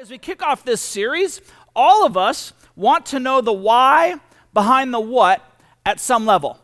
[0.00, 1.40] As we kick off this series,
[1.74, 4.20] all of us want to know the why
[4.54, 5.42] behind the what
[5.84, 6.56] at some level.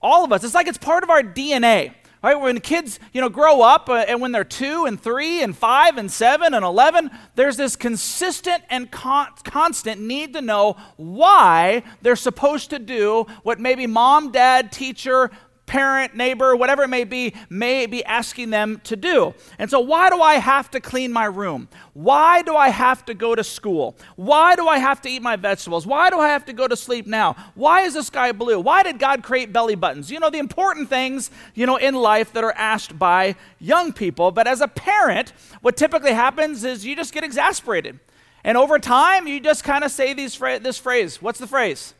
[0.00, 0.42] All of us.
[0.42, 1.92] It's like it's part of our DNA.
[2.22, 2.40] Right?
[2.40, 5.98] When kids, you know, grow up uh, and when they're 2 and 3 and 5
[5.98, 12.16] and 7 and 11, there's this consistent and con- constant need to know why they're
[12.16, 15.30] supposed to do what maybe mom, dad, teacher,
[15.68, 19.34] parent, neighbor, whatever it may be, may be asking them to do.
[19.58, 21.68] And so, why do I have to clean my room?
[21.92, 23.96] Why do I have to go to school?
[24.16, 25.86] Why do I have to eat my vegetables?
[25.86, 27.36] Why do I have to go to sleep now?
[27.54, 28.58] Why is the sky blue?
[28.58, 30.10] Why did God create belly buttons?
[30.10, 34.32] You know, the important things, you know, in life that are asked by young people.
[34.32, 38.00] But as a parent, what typically happens is you just get exasperated.
[38.42, 41.20] And over time, you just kind of say these this phrase.
[41.20, 41.94] What's the phrase?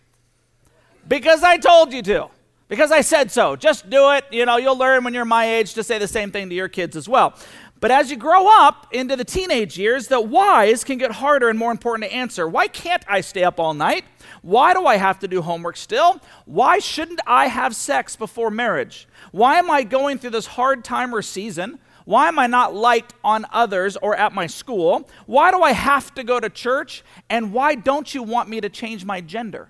[1.06, 2.28] Because I told you to
[2.68, 3.56] because I said so.
[3.56, 4.24] Just do it.
[4.30, 6.68] You know, you'll learn when you're my age to say the same thing to your
[6.68, 7.34] kids as well.
[7.80, 11.58] But as you grow up into the teenage years, the whys can get harder and
[11.58, 12.48] more important to answer.
[12.48, 14.04] Why can't I stay up all night?
[14.42, 16.20] Why do I have to do homework still?
[16.44, 19.06] Why shouldn't I have sex before marriage?
[19.30, 21.78] Why am I going through this hard time or season?
[22.04, 25.08] Why am I not liked on others or at my school?
[25.26, 27.04] Why do I have to go to church?
[27.30, 29.68] And why don't you want me to change my gender?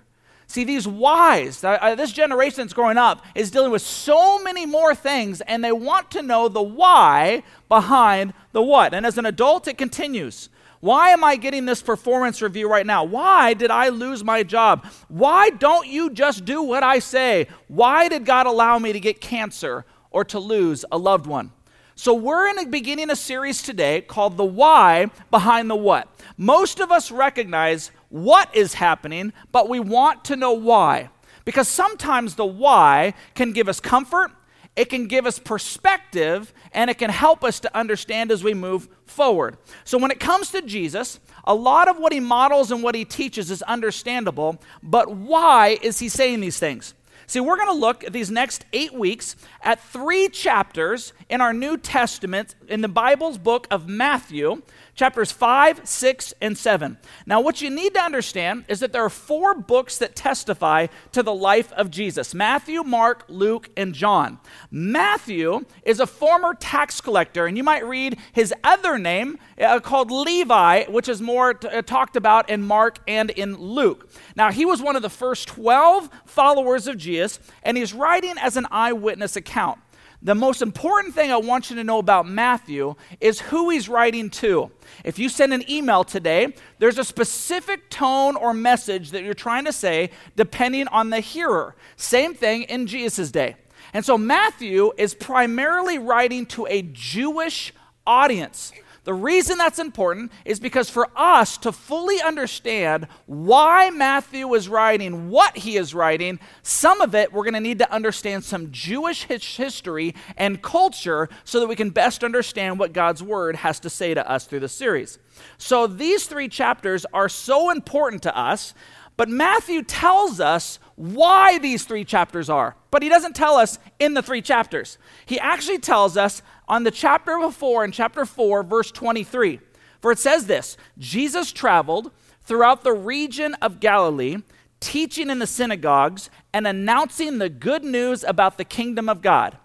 [0.49, 4.95] See, these whys, uh, this generation that's growing up is dealing with so many more
[4.95, 8.95] things, and they want to know the why behind the what.
[8.95, 10.49] And as an adult, it continues.
[10.79, 13.03] Why am I getting this performance review right now?
[13.03, 14.87] Why did I lose my job?
[15.07, 17.45] Why don't you just do what I say?
[17.67, 21.51] Why did God allow me to get cancer or to lose a loved one?
[21.93, 26.07] So, we're in a beginning a series today called The Why Behind the What.
[26.37, 31.09] Most of us recognize what is happening, but we want to know why.
[31.45, 34.31] Because sometimes the why can give us comfort,
[34.75, 38.87] it can give us perspective, and it can help us to understand as we move
[39.05, 39.57] forward.
[39.83, 43.03] So when it comes to Jesus, a lot of what he models and what he
[43.05, 46.93] teaches is understandable, but why is he saying these things?
[47.29, 51.53] See, we're going to look at these next eight weeks at three chapters in our
[51.53, 54.63] New Testament in the Bible's book of Matthew
[54.99, 56.97] chapters 5, 6, and 7.
[57.25, 61.23] Now, what you need to understand is that there are four books that testify to
[61.23, 64.39] the life of Jesus Matthew, Mark, Luke, and John.
[64.69, 70.11] Matthew is a former tax collector, and you might read his other name uh, called
[70.11, 74.09] Levi, which is more t- uh, talked about in Mark and in Luke.
[74.35, 78.57] Now, he was one of the first 12 followers of Jesus, and he's writing as
[78.57, 79.79] an eyewitness account.
[80.21, 84.29] The most important thing I want you to know about Matthew is who he's writing
[84.31, 84.69] to.
[85.05, 89.63] If you send an email today, there's a specific tone or message that you're trying
[89.65, 91.75] to say depending on the hearer.
[91.95, 93.55] Same thing in Jesus' day.
[93.93, 97.73] And so Matthew is primarily writing to a Jewish
[98.05, 98.73] audience.
[99.09, 105.31] The reason that's important is because for us to fully understand why Matthew is writing
[105.31, 109.23] what he is writing, some of it we're going to need to understand some Jewish
[109.23, 114.13] history and culture so that we can best understand what God's word has to say
[114.13, 115.17] to us through the series.
[115.57, 118.75] So these three chapters are so important to us,
[119.19, 122.77] but Matthew tells us why these three chapters are.
[122.89, 124.97] But he doesn't tell us in the three chapters.
[125.25, 129.59] He actually tells us on the chapter before, in chapter 4, verse 23.
[129.99, 132.11] For it says this Jesus traveled
[132.43, 134.37] throughout the region of Galilee,
[134.79, 139.57] teaching in the synagogues and announcing the good news about the kingdom of God.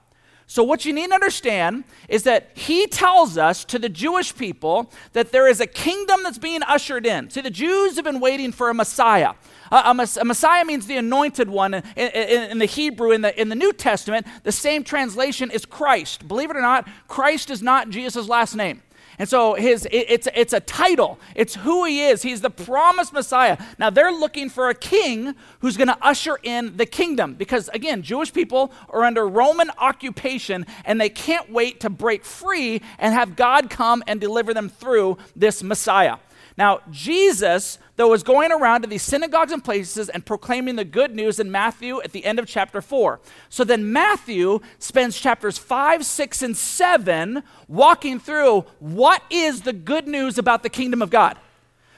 [0.46, 4.92] So, what you need to understand is that he tells us to the Jewish people
[5.12, 7.30] that there is a kingdom that's being ushered in.
[7.30, 9.32] See, the Jews have been waiting for a Messiah.
[9.70, 11.74] a, Messiah means the anointed one.
[11.74, 15.64] In, in, in, the Hebrew, in the, in the New Testament, the same translation is
[15.64, 16.28] Christ.
[16.28, 18.82] Believe it or not, Christ is not Jesus' last name.
[19.18, 22.22] And so his, it, it's, it's a title, it's who he is.
[22.22, 23.58] He's the promised Messiah.
[23.78, 28.02] Now they're looking for a king who's going to usher in the kingdom because, again,
[28.02, 33.36] Jewish people are under Roman occupation and they can't wait to break free and have
[33.36, 36.16] God come and deliver them through this Messiah.
[36.56, 41.14] Now, Jesus, though, was going around to these synagogues and places and proclaiming the good
[41.14, 43.20] news in Matthew at the end of chapter 4.
[43.48, 50.06] So then Matthew spends chapters 5, 6, and 7 walking through what is the good
[50.06, 51.36] news about the kingdom of God.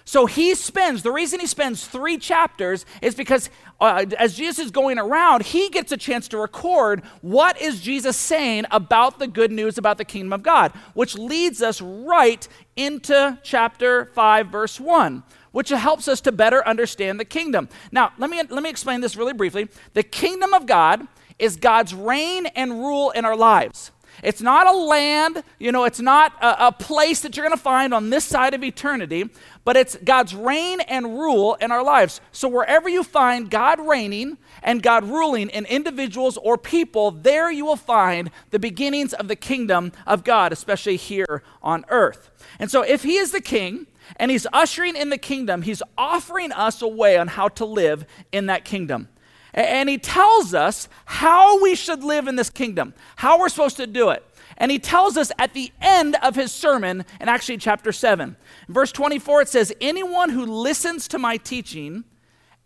[0.08, 3.50] So he spends, the reason he spends three chapters is because
[3.80, 8.16] uh, as Jesus is going around, he gets a chance to record what is Jesus
[8.16, 13.36] saying about the good news about the kingdom of God, which leads us right into
[13.42, 15.22] chapter 5, verse 1
[15.52, 17.66] which helps us to better understand the kingdom.
[17.90, 19.70] Now, let me, let me explain this really briefly.
[19.94, 21.08] The kingdom of God
[21.38, 23.90] is God's reign and rule in our lives.
[24.22, 27.62] It's not a land, you know, it's not a, a place that you're going to
[27.62, 29.28] find on this side of eternity,
[29.64, 32.20] but it's God's reign and rule in our lives.
[32.32, 37.64] So wherever you find God reigning and God ruling in individuals or people, there you
[37.64, 42.30] will find the beginnings of the kingdom of God, especially here on earth.
[42.58, 43.86] And so if He is the king,
[44.18, 45.62] and he's ushering in the kingdom.
[45.62, 49.08] He's offering us a way on how to live in that kingdom.
[49.56, 53.86] And he tells us how we should live in this kingdom, how we're supposed to
[53.86, 54.22] do it.
[54.58, 58.36] And he tells us at the end of his sermon in actually chapter 7.
[58.68, 62.04] Verse 24, it says, Anyone who listens to my teaching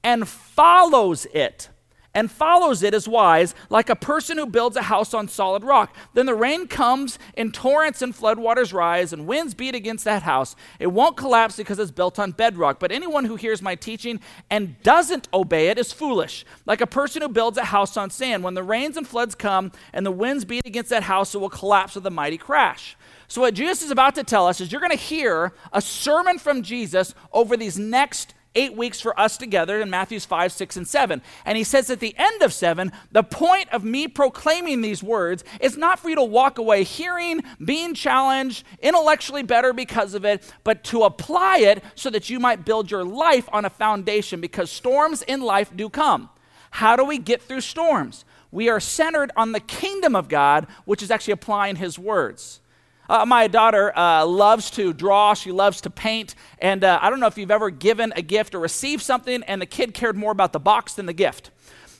[0.02, 1.69] and follows it
[2.14, 5.94] and follows it as wise, like a person who builds a house on solid rock.
[6.14, 10.56] Then the rain comes in torrents and floodwaters rise, and winds beat against that house.
[10.78, 12.80] It won't collapse because it's built on bedrock.
[12.80, 14.20] But anyone who hears my teaching
[14.50, 18.42] and doesn't obey it is foolish, like a person who builds a house on sand.
[18.42, 21.50] When the rains and floods come and the winds beat against that house, it will
[21.50, 22.96] collapse with a mighty crash.
[23.28, 26.38] So, what Jesus is about to tell us is you're going to hear a sermon
[26.40, 30.88] from Jesus over these next eight weeks for us together in Matthews 5, 6, and
[30.88, 31.22] 7.
[31.44, 35.44] And he says at the end of 7, the point of me proclaiming these words
[35.60, 40.52] is not for you to walk away hearing, being challenged, intellectually better because of it,
[40.64, 44.70] but to apply it so that you might build your life on a foundation because
[44.70, 46.28] storms in life do come.
[46.72, 48.24] How do we get through storms?
[48.50, 52.60] We are centered on the kingdom of God, which is actually applying his words.
[53.10, 57.18] Uh, my daughter uh, loves to draw, she loves to paint, and uh, I don't
[57.18, 60.30] know if you've ever given a gift or received something and the kid cared more
[60.30, 61.50] about the box than the gift.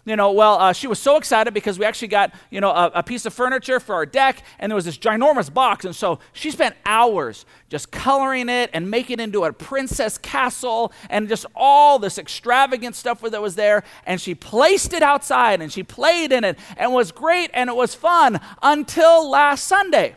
[0.04, 2.92] You know, well, uh, she was so excited because we actually got, you know, a,
[2.94, 5.84] a, piece of furniture for our deck, and there was this ginormous box.
[5.84, 10.92] And so she spent hours just coloring it and making it into a princess castle
[11.10, 13.82] and just all this extravagant stuff that was there.
[14.06, 17.74] And she placed it outside and she played in it and was great and it
[17.74, 20.14] was fun until last Sunday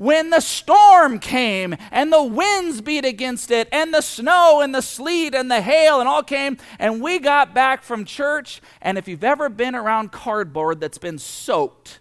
[0.00, 4.80] when the storm came and the winds beat against it and the snow and the
[4.80, 9.06] sleet and the hail and all came and we got back from church and if
[9.06, 11.98] you've ever been around cardboard that's been soaked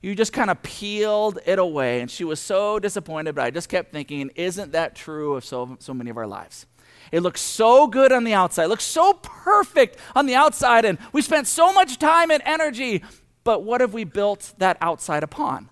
[0.00, 3.68] you just kind of peeled it away and she was so disappointed but i just
[3.68, 6.66] kept thinking isn't that true of so, so many of our lives
[7.10, 10.96] it looks so good on the outside, it looks so perfect on the outside, and
[11.12, 13.02] we spent so much time and energy.
[13.42, 15.70] But what have we built that outside upon?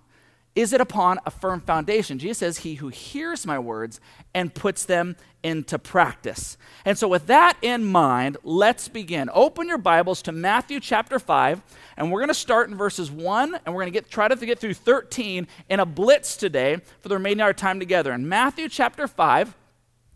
[0.58, 2.18] Is it upon a firm foundation?
[2.18, 4.00] Jesus says, He who hears my words
[4.34, 5.14] and puts them
[5.44, 6.58] into practice.
[6.84, 9.30] And so, with that in mind, let's begin.
[9.32, 11.62] Open your Bibles to Matthew chapter 5,
[11.96, 14.34] and we're going to start in verses 1, and we're going to get, try to
[14.34, 18.12] get through 13 in a blitz today for the remaining of our time together.
[18.12, 19.54] In Matthew chapter 5,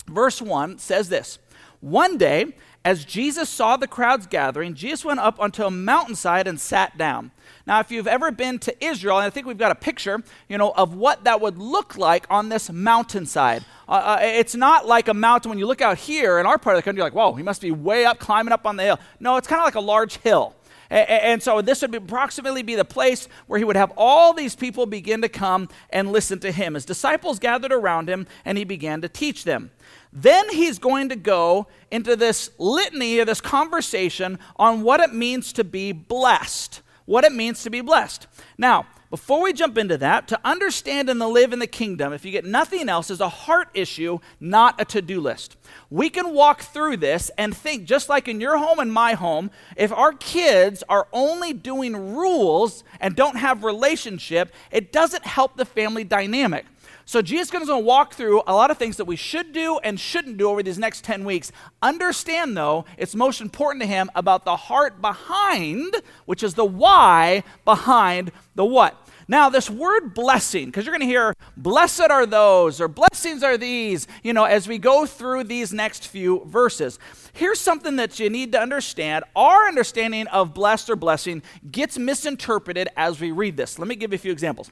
[0.09, 1.39] verse 1 says this
[1.79, 2.47] One day,
[2.85, 7.31] as Jesus saw the crowds gathering, Jesus went up onto a mountainside and sat down.
[7.65, 10.59] Now, if you've ever been to Israel, and I think we've got a picture, you
[10.59, 13.65] know, of what that would look like on this mountainside.
[13.89, 16.75] Uh, uh, it's not like a mountain when you look out here in our part
[16.75, 18.83] of the country, you're like, whoa, he must be way up, climbing up on the
[18.83, 18.99] hill.
[19.21, 20.55] No, it's kind of like a large hill.
[20.91, 24.85] And so this would approximately be the place where he would have all these people
[24.85, 26.75] begin to come and listen to him.
[26.75, 29.71] His disciples gathered around him, and he began to teach them.
[30.13, 35.53] Then he's going to go into this litany or this conversation on what it means
[35.55, 38.27] to be blessed what it means to be blessed.
[38.57, 42.25] Now, before we jump into that, to understand and to live in the kingdom, if
[42.25, 45.57] you get nothing else, is a heart issue, not a to do list.
[45.91, 49.51] We can walk through this and think, just like in your home and my home,
[49.77, 55.67] if our kids are only doing rules and don't have relationship, it doesn't help the
[55.67, 56.65] family dynamic.
[57.05, 59.79] So Jesus is going to walk through a lot of things that we should do
[59.83, 61.53] and shouldn't do over these next 10 weeks.
[61.83, 65.95] Understand, though, it's most important to him about the heart behind,
[66.27, 69.02] which is the why behind the what.
[69.29, 73.57] Now, this word blessing, because you're going to hear, blessed are those, or blessings are
[73.57, 76.99] these, you know, as we go through these next few verses.
[77.33, 79.25] Here's something that you need to understand.
[79.35, 83.79] Our understanding of blessed or blessing gets misinterpreted as we read this.
[83.79, 84.71] Let me give you a few examples.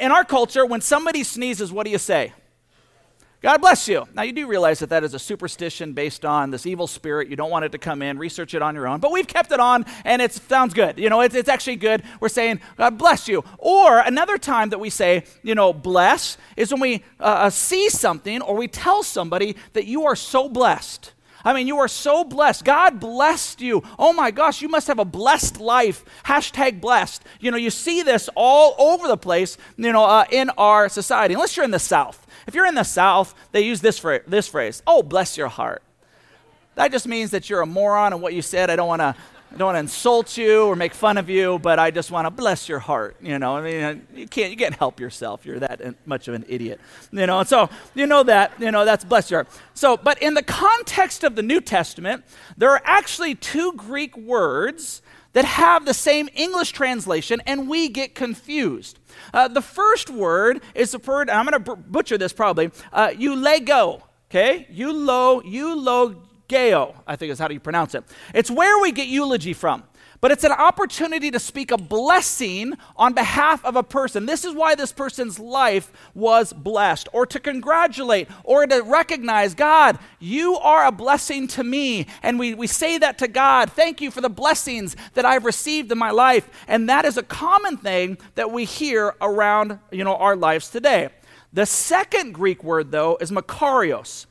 [0.00, 2.32] In our culture, when somebody sneezes, what do you say?
[3.42, 4.06] God bless you.
[4.12, 7.28] Now, you do realize that that is a superstition based on this evil spirit.
[7.28, 8.18] You don't want it to come in.
[8.18, 9.00] Research it on your own.
[9.00, 10.98] But we've kept it on, and it sounds good.
[10.98, 12.02] You know, it's, it's actually good.
[12.20, 13.42] We're saying, God bless you.
[13.56, 17.88] Or another time that we say, you know, bless is when we uh, uh see
[17.88, 21.12] something or we tell somebody that you are so blessed.
[21.42, 22.64] I mean, you are so blessed.
[22.64, 23.82] God blessed you.
[23.98, 26.04] Oh my gosh, you must have a blessed life.
[26.26, 27.22] Hashtag blessed.
[27.40, 31.34] You know, you see this all over the place, you know, uh, in our society.
[31.34, 32.26] Unless you're in the South.
[32.46, 35.82] If you're in the South, they use this, fra- this phrase, oh, bless your heart.
[36.74, 39.14] That just means that you're a moron and what you said, I don't want to
[39.52, 42.26] I don't want to insult you or make fun of you, but I just want
[42.26, 43.16] to bless your heart.
[43.20, 45.44] You know, I mean, you can't you can't help yourself.
[45.44, 46.80] You're that much of an idiot.
[47.10, 48.52] You know, and so you know that.
[48.60, 49.60] You know that's bless your heart.
[49.74, 52.24] So, but in the context of the New Testament,
[52.56, 58.14] there are actually two Greek words that have the same English translation, and we get
[58.14, 58.98] confused.
[59.32, 61.30] Uh, the first word is the word.
[61.30, 62.70] I'm going to butcher this probably.
[62.92, 64.02] Uh, eulego.
[64.30, 68.02] Okay, eulo eulo Geo, I think is how do you pronounce it.
[68.34, 69.84] It's where we get eulogy from.
[70.20, 74.26] But it's an opportunity to speak a blessing on behalf of a person.
[74.26, 79.98] This is why this person's life was blessed, or to congratulate, or to recognize God,
[80.18, 82.06] you are a blessing to me.
[82.22, 83.72] And we, we say that to God.
[83.72, 86.48] Thank you for the blessings that I've received in my life.
[86.68, 91.08] And that is a common thing that we hear around you know, our lives today.
[91.52, 94.26] The second Greek word, though, is makarios,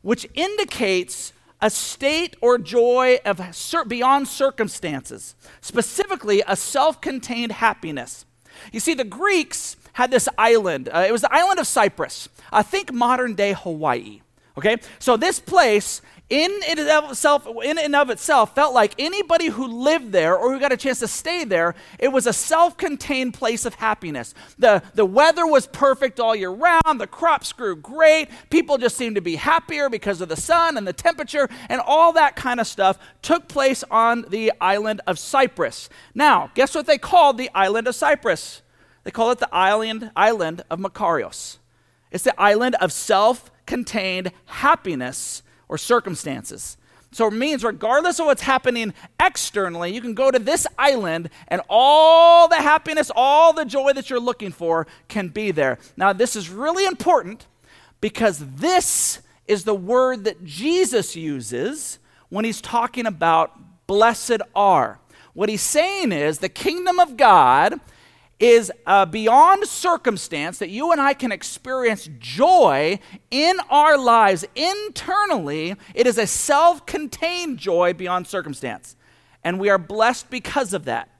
[0.00, 1.34] which indicates
[1.64, 3.40] a state or joy of
[3.88, 8.26] beyond circumstances, specifically a self contained happiness.
[8.70, 10.90] You see, the Greeks had this island.
[10.92, 12.28] Uh, it was the island of Cyprus.
[12.52, 14.20] I think modern day Hawaii.
[14.58, 14.76] Okay?
[14.98, 20.36] So this place in itself, in and of itself, felt like anybody who lived there
[20.36, 24.32] or who got a chance to stay there, it was a self-contained place of happiness.
[24.58, 29.16] The, the weather was perfect all year round, the crops grew great, people just seemed
[29.16, 32.66] to be happier because of the sun and the temperature, and all that kind of
[32.66, 35.90] stuff took place on the island of Cyprus.
[36.14, 38.62] Now, guess what they called the island of Cyprus?
[39.04, 41.58] They call it the island, island of Makarios.
[42.10, 46.76] It's the island of self-contained happiness or circumstances.
[47.14, 51.62] So it means, regardless of what's happening externally, you can go to this island and
[51.68, 55.78] all the happiness, all the joy that you're looking for can be there.
[55.96, 57.46] Now, this is really important
[58.00, 63.52] because this is the word that Jesus uses when he's talking about
[63.86, 64.98] blessed are.
[65.34, 67.78] What he's saying is the kingdom of God
[68.40, 72.98] is uh, beyond circumstance that you and I can experience joy
[73.30, 75.76] in our lives internally.
[75.94, 78.96] It is a self contained joy beyond circumstance.
[79.42, 81.10] And we are blessed because of that.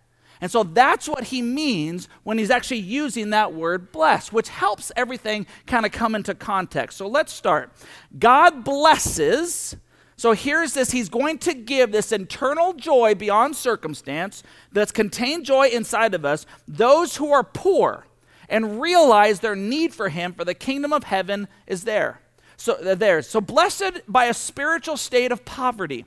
[0.41, 4.91] And so that's what he means when he's actually using that word bless, which helps
[4.97, 6.99] everything kind of come into context.
[6.99, 7.73] So let's start.
[8.19, 9.77] God blesses
[10.17, 14.43] so here's this He's going to give this internal joy beyond circumstance
[14.73, 18.07] that's contained joy inside of us, those who are poor
[18.49, 22.21] and realize their need for Him, for the kingdom of heaven is there.
[22.57, 23.23] So they're there.
[23.23, 26.05] So blessed by a spiritual state of poverty.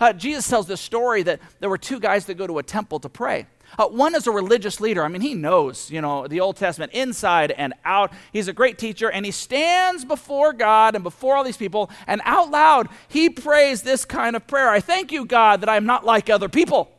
[0.00, 3.00] Uh, Jesus tells this story that there were two guys that go to a temple
[3.00, 3.46] to pray.
[3.78, 5.04] Uh, one is a religious leader.
[5.04, 8.12] I mean, he knows, you know, the Old Testament inside and out.
[8.32, 12.20] He's a great teacher, and he stands before God and before all these people, and
[12.24, 15.86] out loud, he prays this kind of prayer I thank you, God, that I am
[15.86, 16.90] not like other people.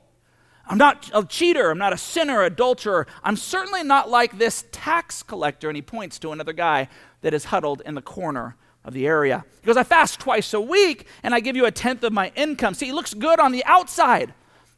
[0.67, 1.69] I'm not a cheater.
[1.69, 3.05] I'm not a sinner, adulterer.
[3.23, 5.69] I'm certainly not like this tax collector.
[5.69, 6.87] And he points to another guy
[7.21, 9.43] that is huddled in the corner of the area.
[9.61, 12.31] He goes, I fast twice a week and I give you a tenth of my
[12.35, 12.73] income.
[12.73, 14.33] See, he looks good on the outside.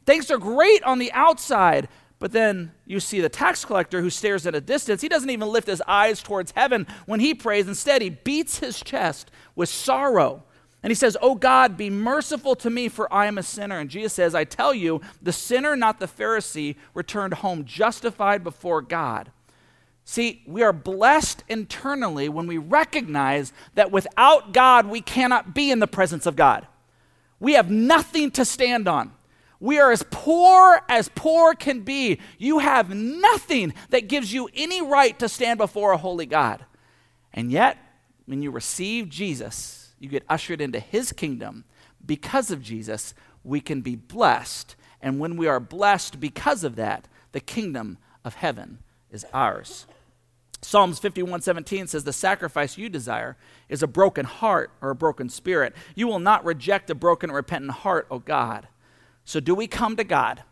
[0.06, 4.46] Things are great on the outside, but then you see the tax collector who stares
[4.46, 5.00] at a distance.
[5.00, 7.68] He doesn't even lift his eyes towards heaven when he prays.
[7.68, 10.42] Instead, he beats his chest with sorrow.
[10.82, 13.78] And he says, Oh God, be merciful to me, for I am a sinner.
[13.78, 18.82] And Jesus says, I tell you, the sinner, not the Pharisee, returned home justified before
[18.82, 19.32] God.
[20.04, 25.78] See, we are blessed internally when we recognize that without God, we cannot be in
[25.78, 26.66] the presence of God.
[27.40, 29.12] We have nothing to stand on.
[29.60, 32.20] We are as poor as poor can be.
[32.38, 36.64] You have nothing that gives you any right to stand before a holy God.
[37.32, 37.78] And yet,
[38.26, 41.64] when you receive Jesus, you get ushered into his kingdom.
[42.04, 44.76] Because of Jesus, we can be blessed.
[45.00, 48.78] And when we are blessed because of that, the kingdom of heaven
[49.10, 49.86] is ours.
[50.60, 53.36] Psalms 51:17 says the sacrifice you desire
[53.68, 55.74] is a broken heart or a broken spirit.
[55.94, 58.66] You will not reject a broken repentant heart, O God.
[59.24, 60.42] So, do we come to God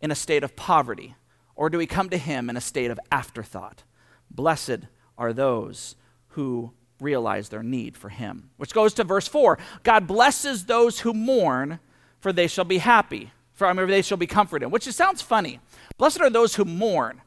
[0.00, 1.14] in a state of poverty,
[1.54, 3.82] or do we come to Him in a state of afterthought?
[4.30, 4.80] Blessed
[5.16, 5.96] are those
[6.28, 8.50] who realize their need for Him.
[8.56, 11.80] Which goes to verse 4 God blesses those who mourn,
[12.20, 14.70] for they shall be happy, for I mean, they shall be comforted.
[14.70, 15.60] Which it sounds funny.
[15.96, 17.22] Blessed are those who mourn.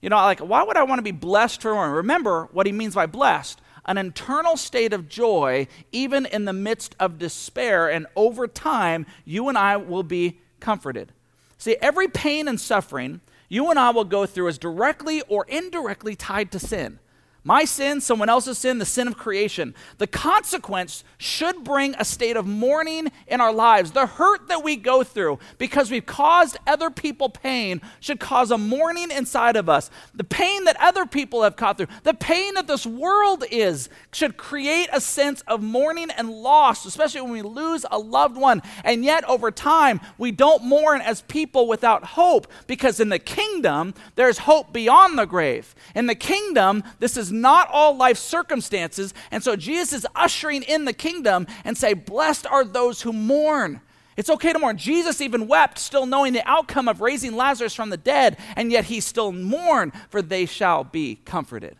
[0.00, 1.96] You know, like, why would I want to be blessed for mourning?
[1.96, 6.96] Remember what he means by blessed an internal state of joy, even in the midst
[6.98, 7.90] of despair.
[7.90, 11.12] And over time, you and I will be comforted.
[11.58, 16.16] See, every pain and suffering you and I will go through is directly or indirectly
[16.16, 16.98] tied to sin.
[17.46, 19.74] My sin, someone else's sin, the sin of creation.
[19.98, 23.90] The consequence should bring a state of mourning in our lives.
[23.90, 28.56] The hurt that we go through because we've caused other people pain should cause a
[28.56, 29.90] mourning inside of us.
[30.14, 34.38] The pain that other people have caught through, the pain that this world is, should
[34.38, 38.62] create a sense of mourning and loss, especially when we lose a loved one.
[38.84, 43.92] And yet, over time, we don't mourn as people without hope because in the kingdom,
[44.14, 45.74] there's hope beyond the grave.
[45.94, 49.12] In the kingdom, this is not all life circumstances.
[49.30, 53.80] And so Jesus is ushering in the kingdom and say, Blessed are those who mourn.
[54.16, 54.76] It's okay to mourn.
[54.76, 58.84] Jesus even wept, still knowing the outcome of raising Lazarus from the dead, and yet
[58.84, 61.76] he still mourned, for they shall be comforted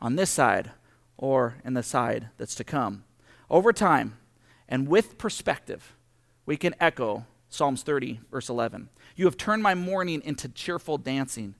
[0.00, 0.70] on this side
[1.18, 3.04] or in the side that's to come.
[3.50, 4.16] Over time
[4.68, 5.94] and with perspective,
[6.44, 8.88] we can echo Psalms 30, verse 11.
[9.14, 11.54] You have turned my mourning into cheerful dancing.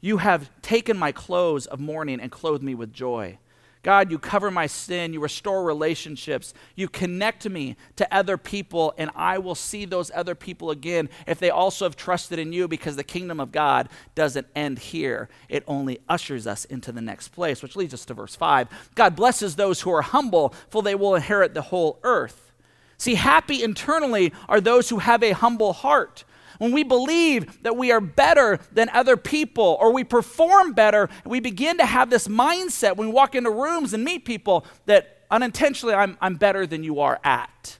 [0.00, 3.38] You have taken my clothes of mourning and clothed me with joy.
[3.82, 9.10] God, you cover my sin, you restore relationships, you connect me to other people, and
[9.14, 12.96] I will see those other people again if they also have trusted in you because
[12.96, 15.28] the kingdom of God doesn't end here.
[15.48, 18.90] It only ushers us into the next place, which leads us to verse 5.
[18.94, 22.52] God blesses those who are humble, for they will inherit the whole earth.
[22.98, 26.24] See, happy internally are those who have a humble heart.
[26.58, 31.40] When we believe that we are better than other people or we perform better, we
[31.40, 35.94] begin to have this mindset when we walk into rooms and meet people that unintentionally
[35.94, 37.78] I'm, I'm better than you are at.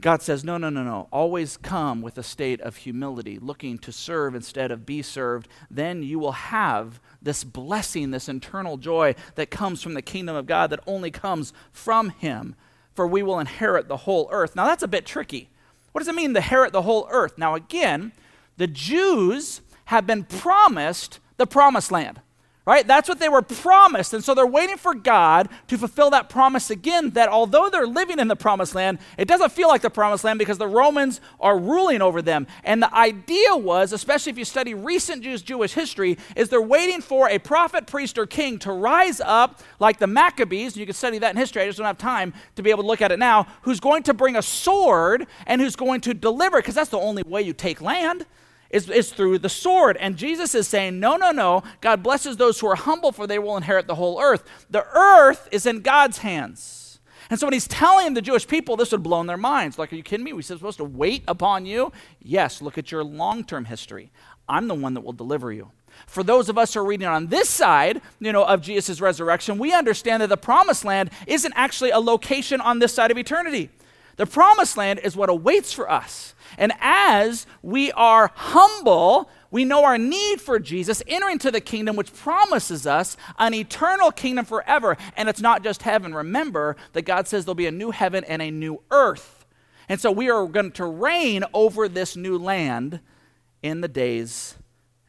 [0.00, 1.08] God says, no, no, no, no.
[1.10, 5.48] Always come with a state of humility, looking to serve instead of be served.
[5.70, 10.44] Then you will have this blessing, this internal joy that comes from the kingdom of
[10.44, 12.54] God that only comes from Him.
[12.92, 14.54] For we will inherit the whole earth.
[14.54, 15.48] Now, that's a bit tricky
[15.94, 17.38] what does it mean to inherit the whole earth?
[17.38, 18.10] Now, again,
[18.56, 22.20] the Jews have been promised the promised land
[22.66, 22.86] right?
[22.86, 24.14] That's what they were promised.
[24.14, 27.10] And so they're waiting for God to fulfill that promise again.
[27.10, 30.38] That although they're living in the promised land, it doesn't feel like the promised land
[30.38, 32.46] because the Romans are ruling over them.
[32.62, 37.02] And the idea was, especially if you study recent Jews, Jewish history, is they're waiting
[37.02, 40.72] for a prophet, priest, or king to rise up like the Maccabees.
[40.72, 41.62] And You can study that in history.
[41.62, 43.46] I just don't have time to be able to look at it now.
[43.62, 47.22] Who's going to bring a sword and who's going to deliver, because that's the only
[47.24, 48.24] way you take land
[48.74, 49.96] is, is through the sword.
[49.98, 51.62] And Jesus is saying, no, no, no.
[51.80, 54.42] God blesses those who are humble, for they will inherit the whole earth.
[54.68, 56.98] The earth is in God's hands.
[57.30, 59.78] And so when he's telling the Jewish people, this would blow their minds.
[59.78, 60.32] Like, are you kidding me?
[60.32, 61.92] We supposed to wait upon you?
[62.20, 64.10] Yes, look at your long term history.
[64.48, 65.70] I'm the one that will deliver you.
[66.06, 69.58] For those of us who are reading on this side, you know, of Jesus' resurrection,
[69.58, 73.70] we understand that the promised land isn't actually a location on this side of eternity.
[74.16, 76.34] The promised land is what awaits for us.
[76.56, 81.96] And as we are humble, we know our need for Jesus, entering into the kingdom
[81.96, 84.96] which promises us an eternal kingdom forever.
[85.16, 86.14] And it's not just heaven.
[86.14, 89.46] Remember that God says there'll be a new heaven and a new earth.
[89.88, 93.00] And so we are going to reign over this new land
[93.62, 94.56] in the days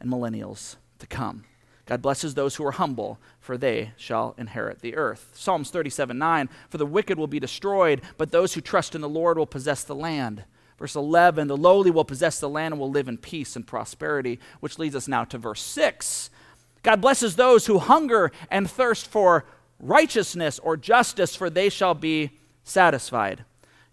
[0.00, 1.44] and millennials to come.
[1.86, 5.30] God blesses those who are humble, for they shall inherit the earth.
[5.34, 9.08] Psalms 37 9, for the wicked will be destroyed, but those who trust in the
[9.08, 10.44] Lord will possess the land.
[10.78, 14.38] Verse 11, the lowly will possess the land and will live in peace and prosperity,
[14.60, 16.28] which leads us now to verse 6.
[16.82, 19.46] God blesses those who hunger and thirst for
[19.80, 23.44] righteousness or justice, for they shall be satisfied.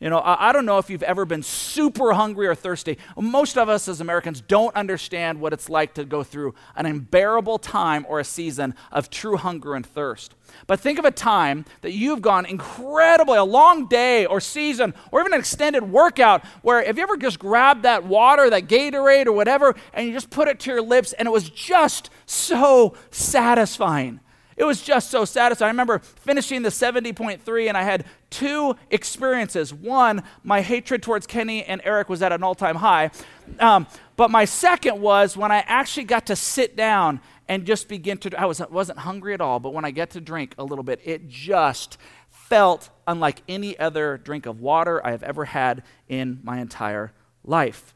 [0.03, 2.97] You know, I, I, don't know if you've ever been super hungry or thirsty.
[3.17, 7.57] Most of us as Americans don't understand what it's like to go through an unbearable
[7.57, 10.35] time or a season of true hunger and thirst.
[10.67, 15.21] But think of a time that you've gone incredibly, a long day or season, or
[15.21, 19.31] even an extended workout, where have you ever just grabbed that water, that Gatorade or
[19.31, 24.19] whatever, and you just put it to your lips, and it was just so satisfying.
[24.55, 25.69] It was just so satisfying.
[25.69, 29.73] I remember finishing the 70.3 and I had two experiences.
[29.73, 33.11] One, my hatred towards Kenny and Eric was at an all time high.
[33.59, 38.17] Um, but my second was when I actually got to sit down and just begin
[38.19, 40.83] to, I was, wasn't hungry at all, but when I get to drink a little
[40.83, 41.97] bit, it just
[42.29, 47.93] felt unlike any other drink of water I have ever had in my entire life.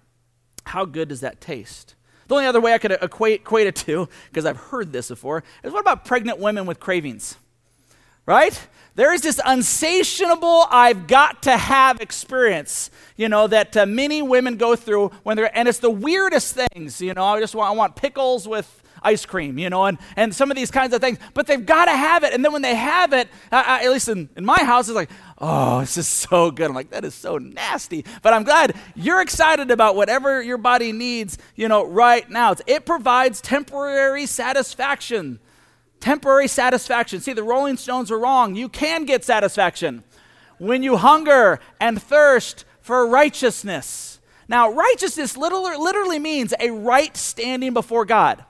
[0.65, 1.95] How good does that taste?
[2.27, 5.43] The only other way I could equate, equate it to, because I've heard this before,
[5.63, 7.37] is what about pregnant women with cravings?
[8.27, 8.67] Right?
[8.95, 14.57] There is this unsatiable, I've got to have experience, you know, that uh, many women
[14.57, 17.23] go through when they're, and it's the weirdest things, you know.
[17.23, 20.57] I just want, I want pickles with ice cream, you know, and, and some of
[20.57, 21.19] these kinds of things.
[21.35, 22.33] But they've got to have it.
[22.33, 25.81] And then when they have it, at least in, in my house, it's like, oh,
[25.81, 26.67] this is so good.
[26.69, 28.03] I'm like, that is so nasty.
[28.23, 32.55] But I'm glad you're excited about whatever your body needs, you know, right now.
[32.65, 35.39] It provides temporary satisfaction.
[35.99, 37.19] Temporary satisfaction.
[37.19, 38.55] See, the Rolling Stones were wrong.
[38.55, 40.03] You can get satisfaction
[40.57, 44.19] when you hunger and thirst for righteousness.
[44.47, 48.45] Now, righteousness literally means a right standing before God,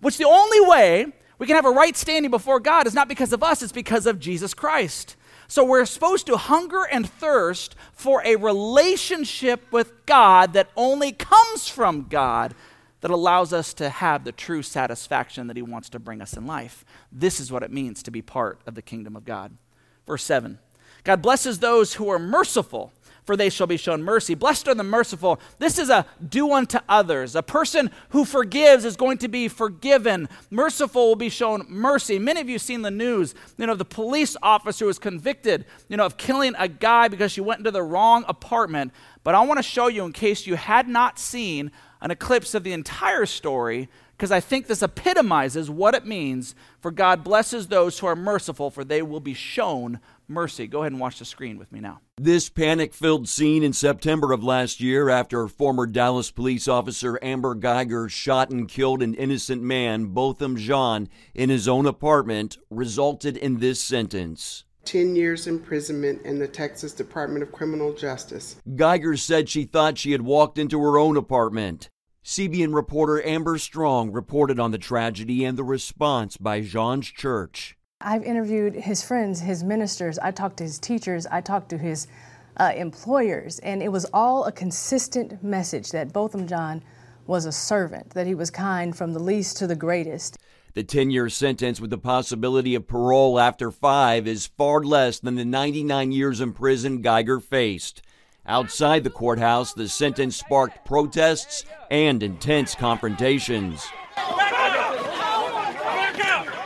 [0.00, 3.32] which the only way we can have a right standing before God is not because
[3.32, 5.16] of us, it's because of Jesus Christ.
[5.48, 11.66] So we're supposed to hunger and thirst for a relationship with God that only comes
[11.66, 12.54] from God
[13.00, 16.46] that allows us to have the true satisfaction that He wants to bring us in
[16.46, 16.84] life.
[17.10, 19.56] This is what it means to be part of the kingdom of God.
[20.06, 20.58] Verse 7
[21.04, 22.92] God blesses those who are merciful,
[23.24, 24.34] for they shall be shown mercy.
[24.34, 25.40] Blessed are the merciful.
[25.58, 27.34] This is a do unto others.
[27.34, 30.28] A person who forgives is going to be forgiven.
[30.50, 32.18] Merciful will be shown mercy.
[32.18, 35.96] Many of you have seen the news, you know, the police officer was convicted, you
[35.96, 38.92] know, of killing a guy because she went into the wrong apartment.
[39.22, 42.64] But I want to show you, in case you had not seen an eclipse of
[42.64, 47.98] the entire story, because I think this epitomizes what it means for God blesses those
[47.98, 50.66] who are merciful, for they will be shown mercy.
[50.66, 52.00] Go ahead and watch the screen with me now.
[52.16, 57.54] This panic filled scene in September of last year after former Dallas police officer Amber
[57.54, 63.58] Guyger shot and killed an innocent man, Botham Jean, in his own apartment resulted in
[63.58, 64.64] this sentence.
[64.90, 68.56] 10 years imprisonment in the Texas Department of Criminal Justice.
[68.70, 71.88] Guyger said she thought she had walked into her own apartment.
[72.24, 77.76] CBN reporter Amber Strong reported on the tragedy and the response by Jean's church.
[78.00, 82.08] I've interviewed his friends, his ministers, I talked to his teachers, I talked to his
[82.56, 86.82] uh, employers, and it was all a consistent message that Botham Jean
[87.28, 90.36] was a servant, that he was kind from the least to the greatest.
[90.72, 95.34] The 10 year sentence with the possibility of parole after five is far less than
[95.34, 98.02] the 99 years in prison Guyger faced.
[98.46, 103.84] Outside the courthouse, the sentence sparked protests and intense confrontations.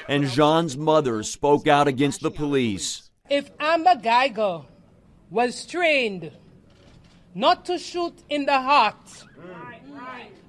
[0.07, 3.11] And Jean's mother spoke out against the police.
[3.31, 4.67] If Amber Guyger
[5.31, 6.31] was trained
[7.35, 9.25] not to shoot in the heart,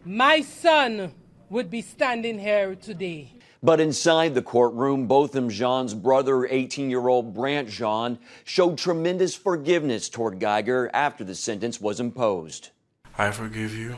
[0.04, 1.14] my son
[1.50, 3.32] would be standing here today.
[3.62, 10.08] But inside the courtroom, Botham Jean's brother, 18 year old Brant Jean, showed tremendous forgiveness
[10.08, 12.70] toward Guyger after the sentence was imposed.
[13.18, 13.96] I forgive you.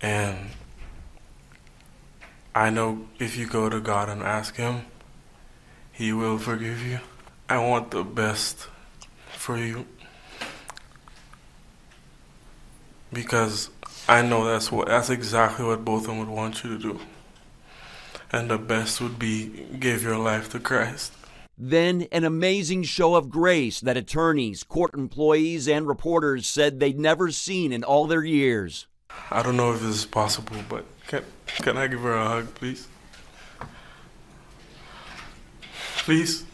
[0.00, 0.50] And
[2.54, 4.82] I know if you go to God and ask Him,
[5.90, 7.00] He will forgive you.
[7.48, 8.68] I want the best
[9.32, 9.86] for you.
[13.12, 13.70] Because
[14.08, 17.00] I know that's what that's exactly what Botham would want you to do
[18.30, 21.12] and the best would be give your life to Christ.
[21.56, 27.30] Then an amazing show of grace that attorneys, court employees, and reporters said they'd never
[27.32, 28.86] seen in all their years.
[29.30, 32.54] I don't know if this is possible, but can, can I give her a hug,
[32.54, 32.86] please?
[35.96, 36.44] Please?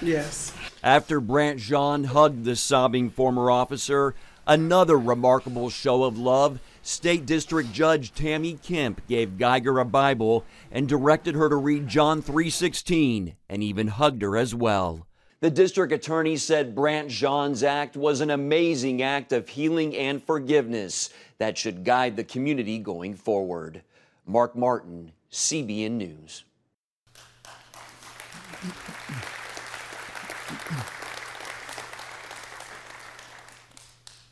[0.00, 0.52] Yes.
[0.82, 4.16] After Brant Jean hugged the sobbing former officer,
[4.48, 10.88] another remarkable show of love State District Judge Tammy Kemp gave Guyger a Bible and
[10.88, 15.06] directed her to read John 3:16 and even hugged her as well.
[15.38, 21.10] The district attorney said Brant Jean's act was an amazing act of healing and forgiveness
[21.38, 23.82] that should guide the community going forward.
[24.26, 26.44] Mark Martin, CBN News.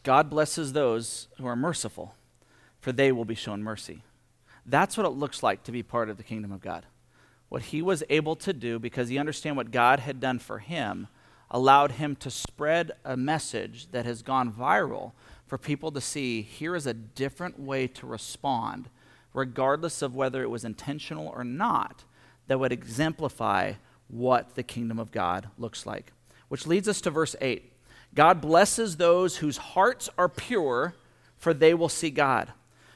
[0.03, 2.15] God blesses those who are merciful
[2.81, 4.03] for they will be shown mercy.
[4.67, 6.87] That's what it looks like to be part of the kingdom of God.
[7.49, 11.09] What he was able to do because he understood what God had done for him
[11.51, 15.13] allowed him to spread a message that has gone viral
[15.47, 18.89] for people to see here is a different way to respond,
[19.35, 22.05] regardless of whether it was intentional or not,
[22.47, 23.73] that would exemplify
[24.11, 26.13] what the kingdom of God looks like.
[26.49, 27.73] Which leads us to verse 8
[28.15, 30.95] God blesses those whose hearts are pure,
[31.37, 32.53] for they will see God.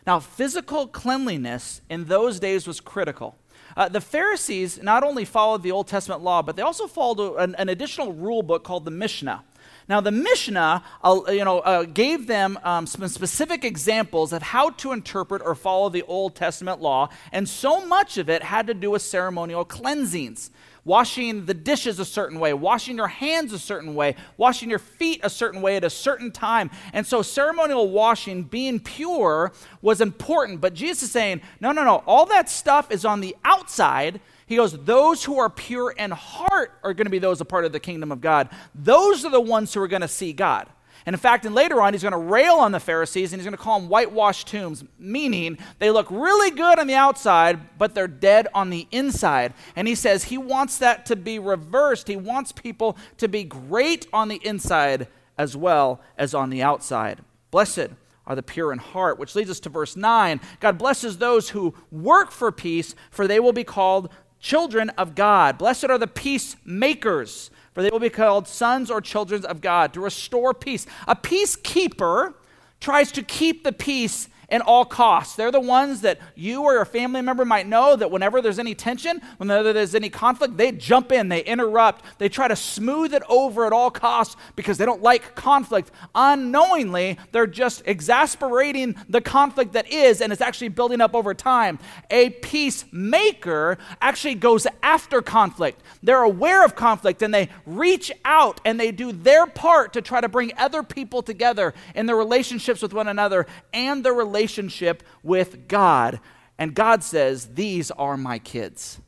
[0.07, 3.37] Now, physical cleanliness in those days was critical.
[3.77, 7.55] Uh, the Pharisees not only followed the Old Testament law, but they also followed an,
[7.55, 9.45] an additional rule book called the Mishnah.
[9.89, 14.71] Now, the Mishnah, uh, you know, uh, gave them um, some specific examples of how
[14.71, 18.75] to interpret or follow the Old Testament law, and so much of it had to
[18.75, 20.51] do with ceremonial cleansings
[20.85, 25.21] washing the dishes a certain way, washing your hands a certain way, washing your feet
[25.23, 26.71] a certain way at a certain time.
[26.93, 30.61] And so ceremonial washing, being pure, was important.
[30.61, 34.21] But Jesus is saying, no, no, no, all that stuff is on the outside.
[34.47, 37.65] He goes, Those who are pure in heart are going to be those a part
[37.65, 38.51] of the kingdom of God.
[38.75, 40.69] Those are the ones who are going to see God.
[41.07, 43.47] And in fact, and later on, he's going to rail on the Pharisees and he's
[43.47, 47.95] going to call them whitewashed tombs, meaning they look really good on the outside, but
[47.95, 49.53] they're dead on the inside.
[49.77, 52.09] And he says he wants that to be reversed.
[52.09, 57.21] He wants people to be great on the inside as well as on the outside.
[57.51, 57.89] Blessed
[58.27, 60.41] are the pure in heart, which leads us to verse 9.
[60.61, 64.09] God blesses those who work for peace, for they will be called
[64.41, 65.59] children of God.
[65.59, 70.01] Blessed are the peacemakers for they will be called sons or children of God, to
[70.01, 70.87] restore peace.
[71.07, 72.35] A peacekeeper
[72.81, 75.35] tries to keep the peace at all costs.
[75.35, 78.73] They're the ones that you or your family member might know that whenever there's any
[78.73, 83.25] tension, whenever there's any conflict, they jump in, they interrupt, they try to smooth it
[83.29, 85.91] over at all costs because they don't like conflict.
[86.15, 91.81] Unknowingly, they're just exasperating the conflict that is, and it's actually building up over time.
[92.11, 95.83] A peacemaker actually goes after conflict.
[96.01, 100.21] They're aware of conflict and they reach out and they do their part to try
[100.21, 105.03] to bring other people together in their relationships with one another and their relationships relationship
[105.23, 106.21] with God.
[106.59, 109.01] And God says, These are my kids.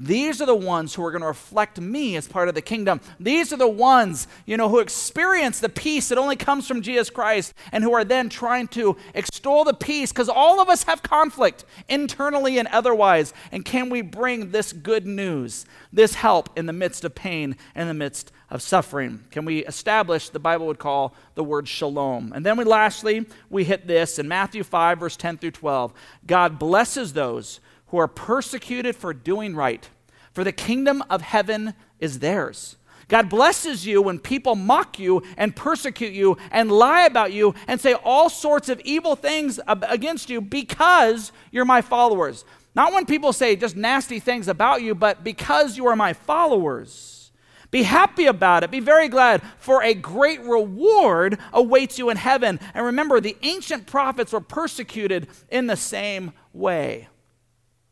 [0.00, 3.00] These are the ones who are going to reflect me as part of the kingdom.
[3.18, 7.10] These are the ones, you know, who experience the peace that only comes from Jesus
[7.10, 11.02] Christ and who are then trying to extol the peace because all of us have
[11.02, 13.34] conflict internally and otherwise.
[13.50, 17.88] And can we bring this good news, this help in the midst of pain, in
[17.88, 19.24] the midst of suffering?
[19.32, 22.32] Can we establish the Bible would call the word shalom?
[22.32, 25.92] And then we lastly, we hit this in Matthew 5, verse 10 through 12.
[26.24, 29.88] God blesses those who are persecuted for doing right,
[30.32, 32.76] for the kingdom of heaven is theirs.
[33.08, 37.80] God blesses you when people mock you and persecute you and lie about you and
[37.80, 42.44] say all sorts of evil things against you because you're my followers.
[42.74, 47.30] Not when people say just nasty things about you, but because you are my followers.
[47.70, 48.70] Be happy about it.
[48.70, 52.60] Be very glad, for a great reward awaits you in heaven.
[52.74, 57.08] And remember, the ancient prophets were persecuted in the same way.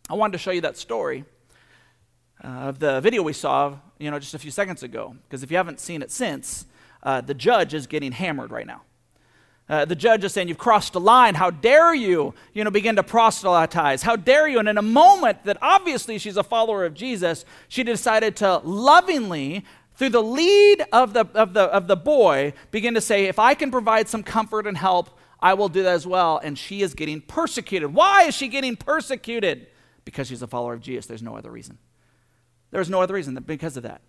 [0.08, 1.24] I wanted to show you that story
[2.42, 5.16] uh, of the video we saw, you know, just a few seconds ago.
[5.24, 6.66] Because if you haven't seen it since,
[7.02, 8.82] uh, the judge is getting hammered right now.
[9.68, 11.34] Uh, the judge is saying, You've crossed a line.
[11.34, 14.04] How dare you, you know, begin to proselytize?
[14.04, 14.60] How dare you?
[14.60, 19.64] And in a moment that obviously she's a follower of Jesus, she decided to lovingly,
[19.96, 23.54] through the lead of the, of the, of the boy, begin to say, If I
[23.54, 26.38] can provide some comfort and help, I will do that as well.
[26.38, 27.92] And she is getting persecuted.
[27.92, 29.66] Why is she getting persecuted?
[30.06, 31.04] Because she's a follower of Jesus.
[31.04, 31.76] There's no other reason.
[32.70, 34.00] There's no other reason because of that.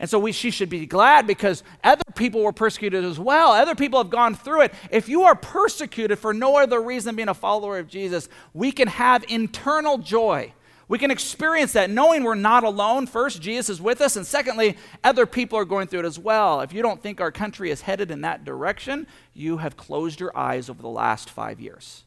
[0.00, 3.52] And so we, she should be glad because other people were persecuted as well.
[3.52, 4.74] Other people have gone through it.
[4.90, 8.72] If you are persecuted for no other reason than being a follower of Jesus, we
[8.72, 10.52] can have internal joy.
[10.88, 13.06] We can experience that knowing we're not alone.
[13.06, 14.16] First, Jesus is with us.
[14.16, 16.60] And secondly, other people are going through it as well.
[16.60, 20.36] If you don't think our country is headed in that direction, you have closed your
[20.36, 22.04] eyes over the last five years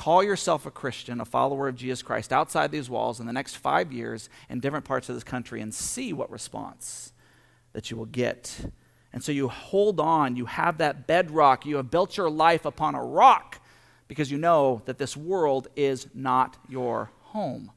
[0.00, 3.56] call yourself a Christian, a follower of Jesus Christ, outside these walls in the next
[3.56, 7.12] five years in different parts of this country and see what response
[7.74, 8.72] that you will get.
[9.12, 12.94] And so you hold on, you have that bedrock, you have built your life upon
[12.94, 13.60] a rock
[14.08, 17.70] because you know that this world is not your home.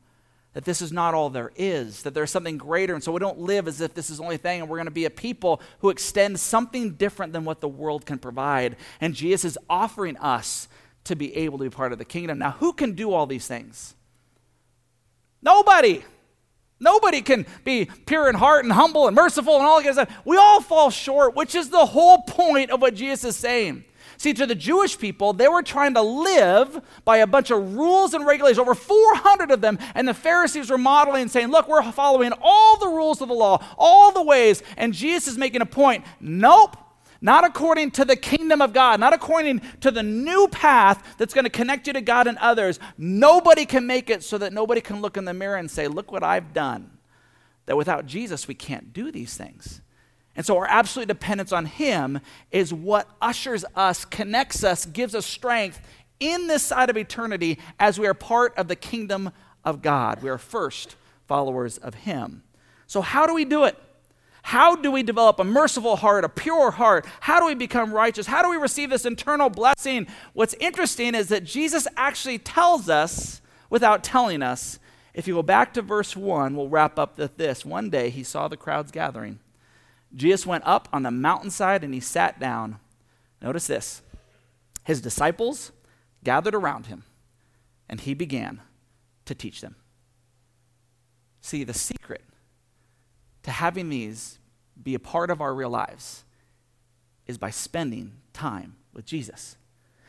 [0.54, 2.94] That this is not all there is, that there's something greater.
[2.94, 4.86] And so we don't live as if this is the only thing, and we're going
[4.86, 8.78] to be a people who extend something different than what the world can provide.
[9.02, 10.70] And Jesus is offering us
[11.06, 12.40] to be able to be part of the kingdom.
[12.40, 13.96] Now, who can do all these things?
[15.42, 16.04] Nobody.
[16.80, 20.08] Nobody can be pure in heart and humble and merciful and all that kind of
[20.08, 20.26] stuff.
[20.26, 23.86] We all fall short, which is the whole point of what Jesus is saying.
[24.18, 28.14] See, to the Jewish people, they were trying to live by a bunch of rules
[28.14, 31.90] and regulations, over 400 of them, and the Pharisees were modeling and saying, Look, we're
[31.92, 34.62] following all the rules of the law, all the ways.
[34.78, 36.06] And Jesus is making a point.
[36.20, 36.78] Nope,
[37.24, 41.46] not according to the kingdom of God, not according to the new path that's going
[41.46, 42.80] to connect you to God and others.
[42.98, 46.12] Nobody can make it so that nobody can look in the mirror and say, Look
[46.12, 46.98] what I've done.
[47.66, 49.80] That without Jesus, we can't do these things.
[50.36, 52.20] And so our absolute dependence on Him
[52.52, 55.80] is what ushers us, connects us, gives us strength
[56.20, 59.32] in this side of eternity as we are part of the kingdom
[59.64, 60.22] of God.
[60.22, 62.44] We are first followers of Him.
[62.86, 63.82] So, how do we do it?
[64.44, 67.06] How do we develop a merciful heart, a pure heart?
[67.22, 68.28] How do we become righteous?
[68.28, 70.06] How do we receive this internal blessing?
[70.34, 74.80] What's interesting is that Jesus actually tells us without telling us.
[75.14, 77.66] If you go back to verse 1, we'll wrap up with this.
[77.66, 79.40] One day he saw the crowds gathering.
[80.14, 82.80] Jesus went up on the mountainside and he sat down.
[83.42, 84.02] Notice this
[84.84, 85.72] his disciples
[86.24, 87.04] gathered around him
[87.88, 88.60] and he began
[89.24, 89.78] to teach them.
[91.40, 92.24] See, the secret
[93.44, 94.40] to having these
[94.82, 96.24] be a part of our real lives
[97.28, 99.58] is by spending time with Jesus.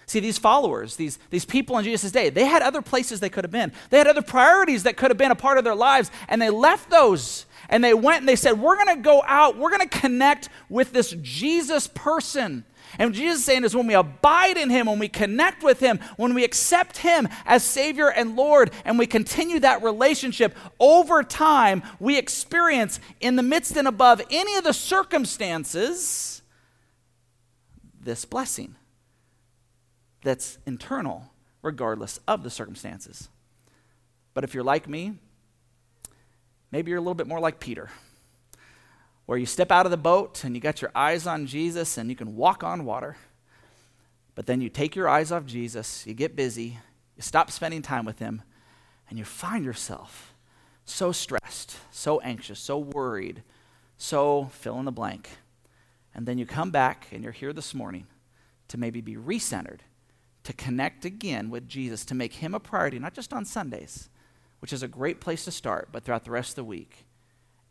[0.06, 3.44] See, these followers, these, these people in Jesus' day, they had other places they could
[3.44, 3.72] have been.
[3.90, 6.50] They had other priorities that could have been a part of their lives, and they
[6.50, 9.88] left those and they went and they said, We're going to go out, we're going
[9.88, 12.64] to connect with this Jesus person.
[12.98, 15.80] And what Jesus is saying is when we abide in Him, when we connect with
[15.80, 21.22] Him, when we accept Him as Savior and Lord, and we continue that relationship over
[21.22, 26.42] time, we experience in the midst and above any of the circumstances
[28.00, 28.76] this blessing
[30.24, 31.30] that's internal,
[31.62, 33.28] regardless of the circumstances.
[34.34, 35.14] But if you're like me,
[36.72, 37.90] maybe you're a little bit more like Peter
[39.26, 42.10] where you step out of the boat and you got your eyes on Jesus and
[42.10, 43.16] you can walk on water.
[44.34, 46.78] But then you take your eyes off Jesus, you get busy,
[47.16, 48.42] you stop spending time with Him,
[49.08, 50.34] and you find yourself
[50.84, 53.42] so stressed, so anxious, so worried,
[53.96, 55.30] so fill in the blank.
[56.14, 58.06] And then you come back and you're here this morning
[58.68, 59.80] to maybe be recentered,
[60.44, 64.08] to connect again with Jesus, to make Him a priority, not just on Sundays,
[64.60, 67.06] which is a great place to start, but throughout the rest of the week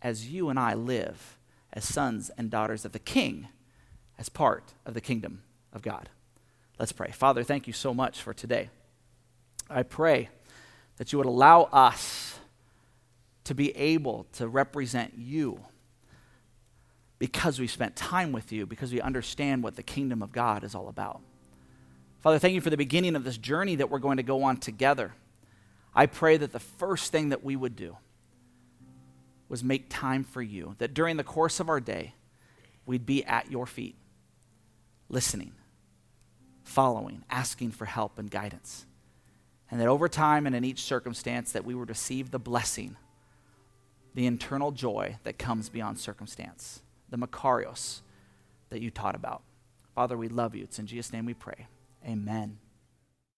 [0.02, 1.38] as you and I live
[1.72, 3.48] as sons and daughters of the King,
[4.20, 6.10] as part of the kingdom of God.
[6.78, 7.12] Let's pray.
[7.12, 8.70] Father, thank you so much for today.
[9.70, 10.30] I pray
[10.98, 12.40] that you would allow us
[13.46, 15.60] to be able to represent you
[17.18, 20.76] because we spent time with you, because we understand what the kingdom of God is
[20.76, 21.22] all about.
[22.24, 24.56] Father, thank you for the beginning of this journey that we're going to go on
[24.56, 25.12] together.
[25.94, 27.98] I pray that the first thing that we would do
[29.50, 32.16] was make time for you, that during the course of our day,
[32.86, 33.96] we'd be at your feet,
[35.10, 35.52] listening,
[36.64, 38.86] following, asking for help and guidance.
[39.70, 42.96] And that over time and in each circumstance that we would receive the blessing,
[44.16, 48.00] the internal joy that comes beyond circumstance, the Makarios
[48.70, 49.44] that you taught about.
[49.94, 50.64] Father, we love you.
[50.64, 51.68] It's in Jesus' name we pray.
[52.06, 52.63] Amen.